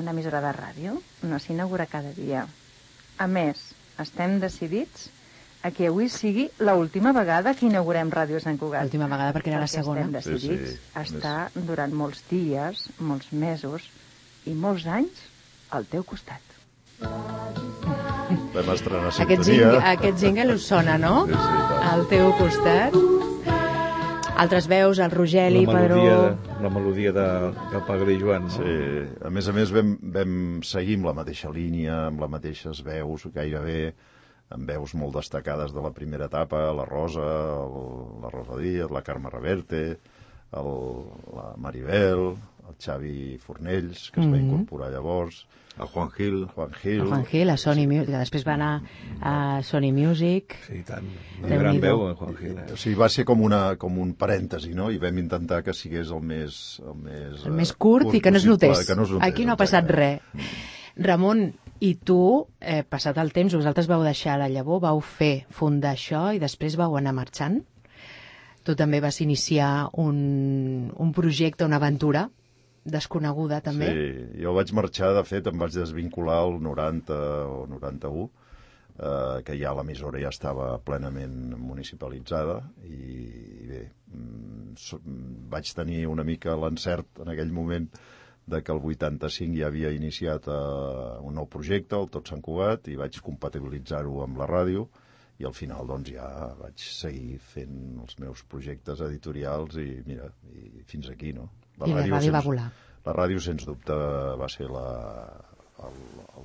[0.00, 0.94] Una emissora de ràdio
[1.28, 2.46] no s'inaugura cada dia.
[3.20, 3.60] A més,
[4.00, 5.10] estem decidits
[5.64, 8.86] a que avui sigui l'última vegada que inaugurem Ràdio Sant Cugat.
[8.86, 10.04] L'última vegada perquè era la Perquè segona.
[10.06, 10.90] estem decidits Sí, sí.
[10.94, 13.88] a estar durant molts dies, molts mesos
[14.46, 15.24] i molts anys
[15.70, 16.40] al teu costat.
[18.28, 19.44] Vam estrenar Aquest, sintonia.
[19.44, 21.26] jingle, aquest jingle us sona, no?
[21.28, 21.84] Sí, sí.
[21.92, 22.96] Al teu costat.
[24.36, 25.96] Altres veus, el Rogeli, la Pedró...
[25.96, 27.28] melodia, la melodia de,
[27.72, 28.44] del Pagre i Joan.
[28.50, 28.52] No?
[28.52, 28.74] Sí,
[29.24, 30.34] a més a més vam, vam
[30.66, 33.94] seguir amb la mateixa línia, amb les mateixes veus gairebé,
[34.52, 37.24] amb veus molt destacades de la primera etapa, la Rosa,
[37.64, 37.80] el,
[38.26, 39.82] la Rosa Díaz, la Carme Reverte,
[40.52, 40.70] el,
[41.34, 42.34] la Maribel,
[42.68, 44.46] el Xavi Fornells, que es va Mhm.
[44.46, 45.46] incorporar llavors,
[45.78, 46.46] El Juan Gil.
[46.54, 47.00] Juan Gil...
[47.02, 48.82] El Juan Gil, a Sony Music, que després va anar
[49.20, 50.54] a Sony Music.
[50.66, 51.04] Sí, tant.
[51.44, 52.54] Una gran veu, el Juan Gil.
[52.56, 52.72] Eh?
[52.72, 54.90] O sigui, va ser com, una, com un parèntesi, no?
[54.90, 56.80] I vam intentar que sigués el més...
[56.80, 58.86] El més, El eh, més curt, i que no es possible, notés.
[58.88, 60.22] Que no es notés Aquí no ha passat res.
[60.96, 61.52] Ramon,
[61.84, 66.30] i tu, eh, passat el temps, vosaltres vau deixar la llavor, vau fer fundar això
[66.34, 67.60] i després vau anar marxant?
[68.66, 70.16] Tu també vas iniciar un,
[70.90, 72.26] un projecte, una aventura
[72.86, 73.90] desconeguda, també?
[73.92, 74.08] Sí,
[74.42, 78.26] jo vaig marxar, de fet, em vaig desvincular el 90 o 91,
[78.96, 85.72] eh, que ja l'emissora ja estava plenament municipalitzada i, i bé, mm, so, mm, vaig
[85.78, 87.90] tenir una mica l'encert en aquell moment
[88.46, 90.58] de que el 85 ja havia iniciat eh,
[91.26, 94.86] un nou projecte, el Tot Sant Cugat, i vaig compatibilitzar-ho amb la ràdio,
[95.38, 96.26] i al final doncs ja
[96.60, 101.50] vaig seguir fent els meus projectes editorials i mira, i fins aquí, no?
[101.84, 102.70] I la ràdio va sens- volar.
[103.06, 103.94] La ràdio, sens dubte,
[104.40, 104.86] va ser la,
[105.86, 105.98] el,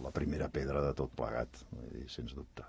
[0.04, 2.62] la primera pedra de tot plegat, dir, sens dubte.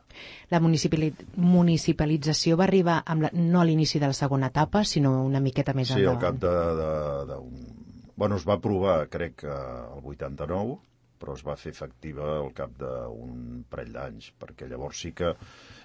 [0.48, 5.12] La municipali municipalització va arribar amb la, no a l'inici de la segona etapa, sinó
[5.26, 6.22] una miqueta més Sí, al endavant.
[6.24, 6.54] cap de...
[6.80, 6.90] de,
[7.32, 7.78] de un...
[8.16, 10.74] Bueno, es va aprovar, crec que el 89,
[11.18, 15.32] però es va fer efectiva al cap d'un parell d'anys, perquè llavors sí que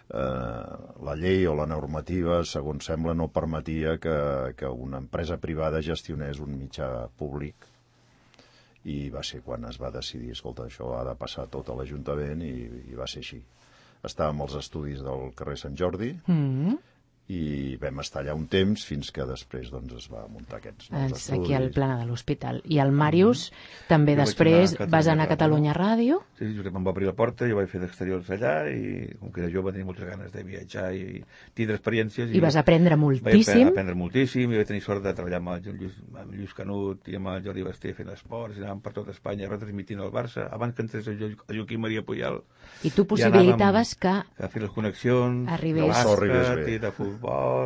[0.09, 4.17] eh, la llei o la normativa, segons sembla, no permetia que,
[4.57, 7.67] que una empresa privada gestionés un mitjà públic
[8.87, 12.43] i va ser quan es va decidir, escolta, això ha de passar tot a l'Ajuntament
[12.45, 12.53] i,
[12.91, 13.41] i va ser així.
[14.07, 16.77] Estàvem als estudis del carrer Sant Jordi, Mm.
[17.27, 21.11] I vam estar allà un temps fins que després doncs, es va muntar aquests nous
[21.11, 21.75] Doncs aquí al estudis.
[21.75, 22.61] plana de l'hospital.
[22.71, 23.49] I el Màrius
[23.89, 26.21] també Jo després anar vas anar a Catalunya Ràdio.
[26.39, 29.41] Sí, Josep em va obrir la porta, jo vaig fer d'exteriors allà i com que
[29.43, 31.21] era jove tenia moltes ganes de viatjar i
[31.53, 32.31] tindre experiències.
[32.31, 33.53] I vas aprendre moltíssim.
[33.59, 37.07] Vaig aprendre moltíssim i vaig tenir sort de treballar amb el Lluís, amb Lluís Canut
[37.11, 40.47] i amb el Jordi Basté fent esports i anàvem per tot Espanya retransmitint el Barça.
[40.49, 42.39] Abans que entrés el, Jo- el Joaquim Maria Puyal
[42.83, 45.83] I tu ja possibilitaves que anàvem a fer les connexions Arribés.
[45.83, 47.16] de bàsquet i de futbol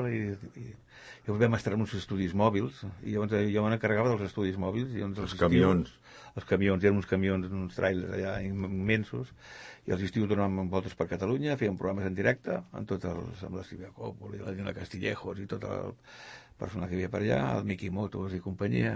[0.09, 0.21] i,
[0.61, 4.09] i, i llavors vam estar en uns estudis mòbils i llavors eh, jo me n'encarregava
[4.13, 5.91] dels estudis mòbils i Els estius- camions.
[6.35, 9.33] els camions, eren uns camions, uns trailers allà immensos,
[9.87, 13.57] i els estius donàvem voltes per Catalunya, fèiem programes en directe, amb tots els, amb
[13.59, 15.91] la Silvia Còpol i la Dina Castillejos i tot el
[16.61, 18.95] personal que hi havia per allà, el Miki Motos i companyia,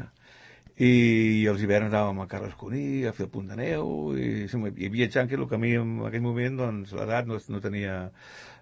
[0.77, 4.89] i els hiverns anàvem a Carles Cuní a fer el punt de neu i, i
[4.91, 7.93] viatjant, que el que a mi en aquell moment doncs, l'edat no, no tenia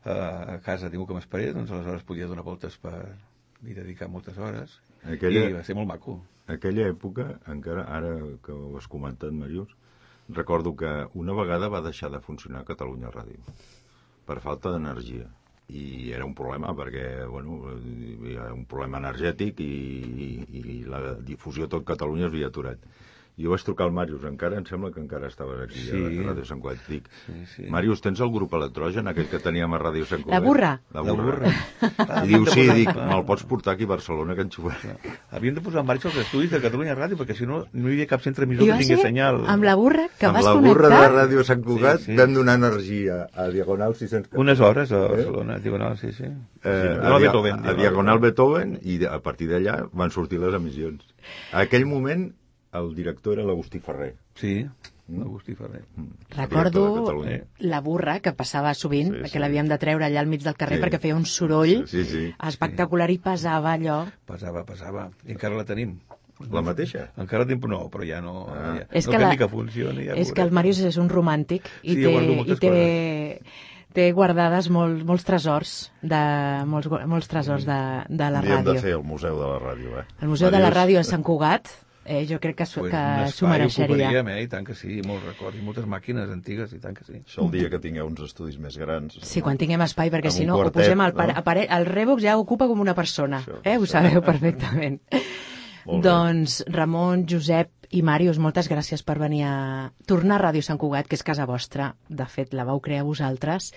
[0.06, 3.00] eh, a casa ningú que m'esperés doncs aleshores podia donar voltes per
[3.66, 4.78] i dedicar moltes hores.
[5.10, 6.20] Aquella- i va ser molt maco.
[6.48, 8.12] Aquella època, encara ara
[8.44, 9.72] que ho has comentat, Marius,
[10.30, 13.40] recordo que una vegada va deixar de funcionar Catalunya Ràdio
[14.28, 15.26] per falta d'energia
[15.74, 17.58] i era un problema perquè bueno,
[18.30, 19.72] hi ha un problema energètic i,
[20.28, 20.30] i,
[20.62, 22.86] i la difusió tot Catalunya es havia aturat
[23.38, 25.92] jo vaig trucar al Màrius, encara em sembla que encara estaves aquí Sí.
[25.98, 27.64] a Ràdio Sant Cugat dic, sí, sí.
[27.70, 30.36] Màrius, tens el grup electrogen aquell que teníem a Ràdio Sant Cugat?
[30.40, 30.72] La burra.
[30.94, 31.40] La La burra.
[31.40, 32.24] burra.
[32.24, 34.94] I diu, sí, dic, me'l pots portar aquí a Barcelona que enxufaré
[35.32, 37.94] Havíem de posar en marxa els estudis de Catalunya Ràdio, perquè si no, no hi
[37.98, 39.42] havia cap centre emissor que tingués senyal.
[39.48, 40.78] amb la burra que amb vas la connectar.
[40.84, 42.18] burra de Ràdio Sant Cugat Sí, sí.
[42.18, 46.24] vam donar energia a Diagonal 600 Unes hores a Barcelona, Diagonal, sí, sí.
[46.24, 51.04] eh, sí a, Beethoven, a Diagonal Beethoven i a partir d'allà van sortir les emissions
[51.52, 52.30] a aquell moment
[52.74, 54.66] el director era l'Agustí Ferrer Sí,
[55.14, 55.84] Agustí Ferrer.
[55.96, 57.26] director de Recordo
[57.60, 59.32] la burra que passava sovint, Sí, sí, sí.
[59.34, 60.84] que l'havíem de treure allà al mig del carrer Sí.
[60.86, 62.24] perquè feia un soroll sí, sí.
[62.48, 64.06] espectacular i pesava allò.
[64.26, 65.10] Pesava, pesava.
[65.28, 66.00] I encara la tenim.
[66.52, 68.48] la mateixa Encara tenim, no, però ja no...
[68.50, 68.74] Ah.
[68.80, 70.08] Ja, És no que, la, que funcioni.
[70.08, 72.12] Ja és que el Màrius és un romàntic i Sí, té,
[72.52, 73.42] i té,
[73.94, 76.20] té guardades molt, molts tresors de,
[76.66, 77.78] molts, molts tresors de,
[78.10, 78.82] de la dia hem de ràdio.
[78.82, 80.06] fer el Museu de la Ràdio, eh?
[80.22, 81.70] El Museu de la Màrius, Ràdio a Sant Cugat
[82.06, 83.86] eh, jo crec que s'ho Pues s'ho mereixeria.
[83.96, 84.42] ocuparíem, eh?
[84.44, 85.58] I tant que sí, molts records.
[85.58, 87.22] I moltes màquines antigues, i tant que sí.
[87.26, 89.20] Això el dia que tingueu uns estudis més grans.
[89.22, 91.44] Sí, quan tinguem espai, perquè si no ho quartet, posem al no?
[91.44, 93.78] pare, el Revox ja ocupa com una persona, Això, eh?
[93.78, 93.92] ho això.
[94.00, 95.00] sabeu perfectament.
[95.86, 100.80] Molt doncs Ramon, Josep i Màrius, moltes gràcies per venir a tornar a Ràdio Sant
[100.80, 101.90] Cugat, que és casa vostra.
[102.08, 103.74] De fet, la vau crear vosaltres.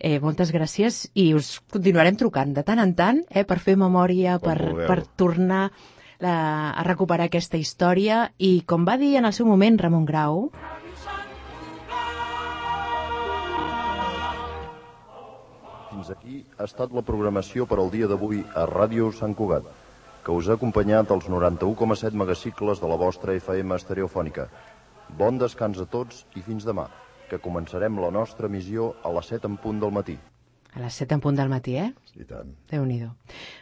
[0.00, 4.38] Eh, moltes gràcies i us continuarem trucant de tant en tant eh, per fer memòria,
[4.40, 4.88] Quan per, vulgueu.
[4.88, 5.70] per tornar
[6.20, 6.36] la,
[6.70, 10.50] a recuperar aquesta història i, com va dir en el seu moment Ramon Grau,
[15.90, 19.66] Fins aquí ha estat la programació per al dia d'avui a Ràdio Sant Cugat,
[20.24, 24.46] que us ha acompanyat als 91,7 megacicles de la vostra FM estereofònica.
[25.18, 26.86] Bon descans a tots i fins demà,
[27.28, 30.16] que començarem la nostra missió a les 7 en punt del matí.
[30.74, 31.90] A les 7 en punt del matí, eh?
[32.20, 32.52] I tant.
[32.70, 33.00] déu nhi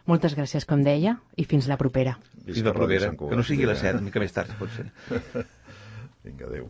[0.06, 2.18] Moltes gràcies, com deia, i fins la propera.
[2.44, 3.12] Fins la propera.
[3.16, 4.90] Que no sigui a les 7, una mica més tard, si pot ser.
[6.24, 6.68] Vinga, adéu.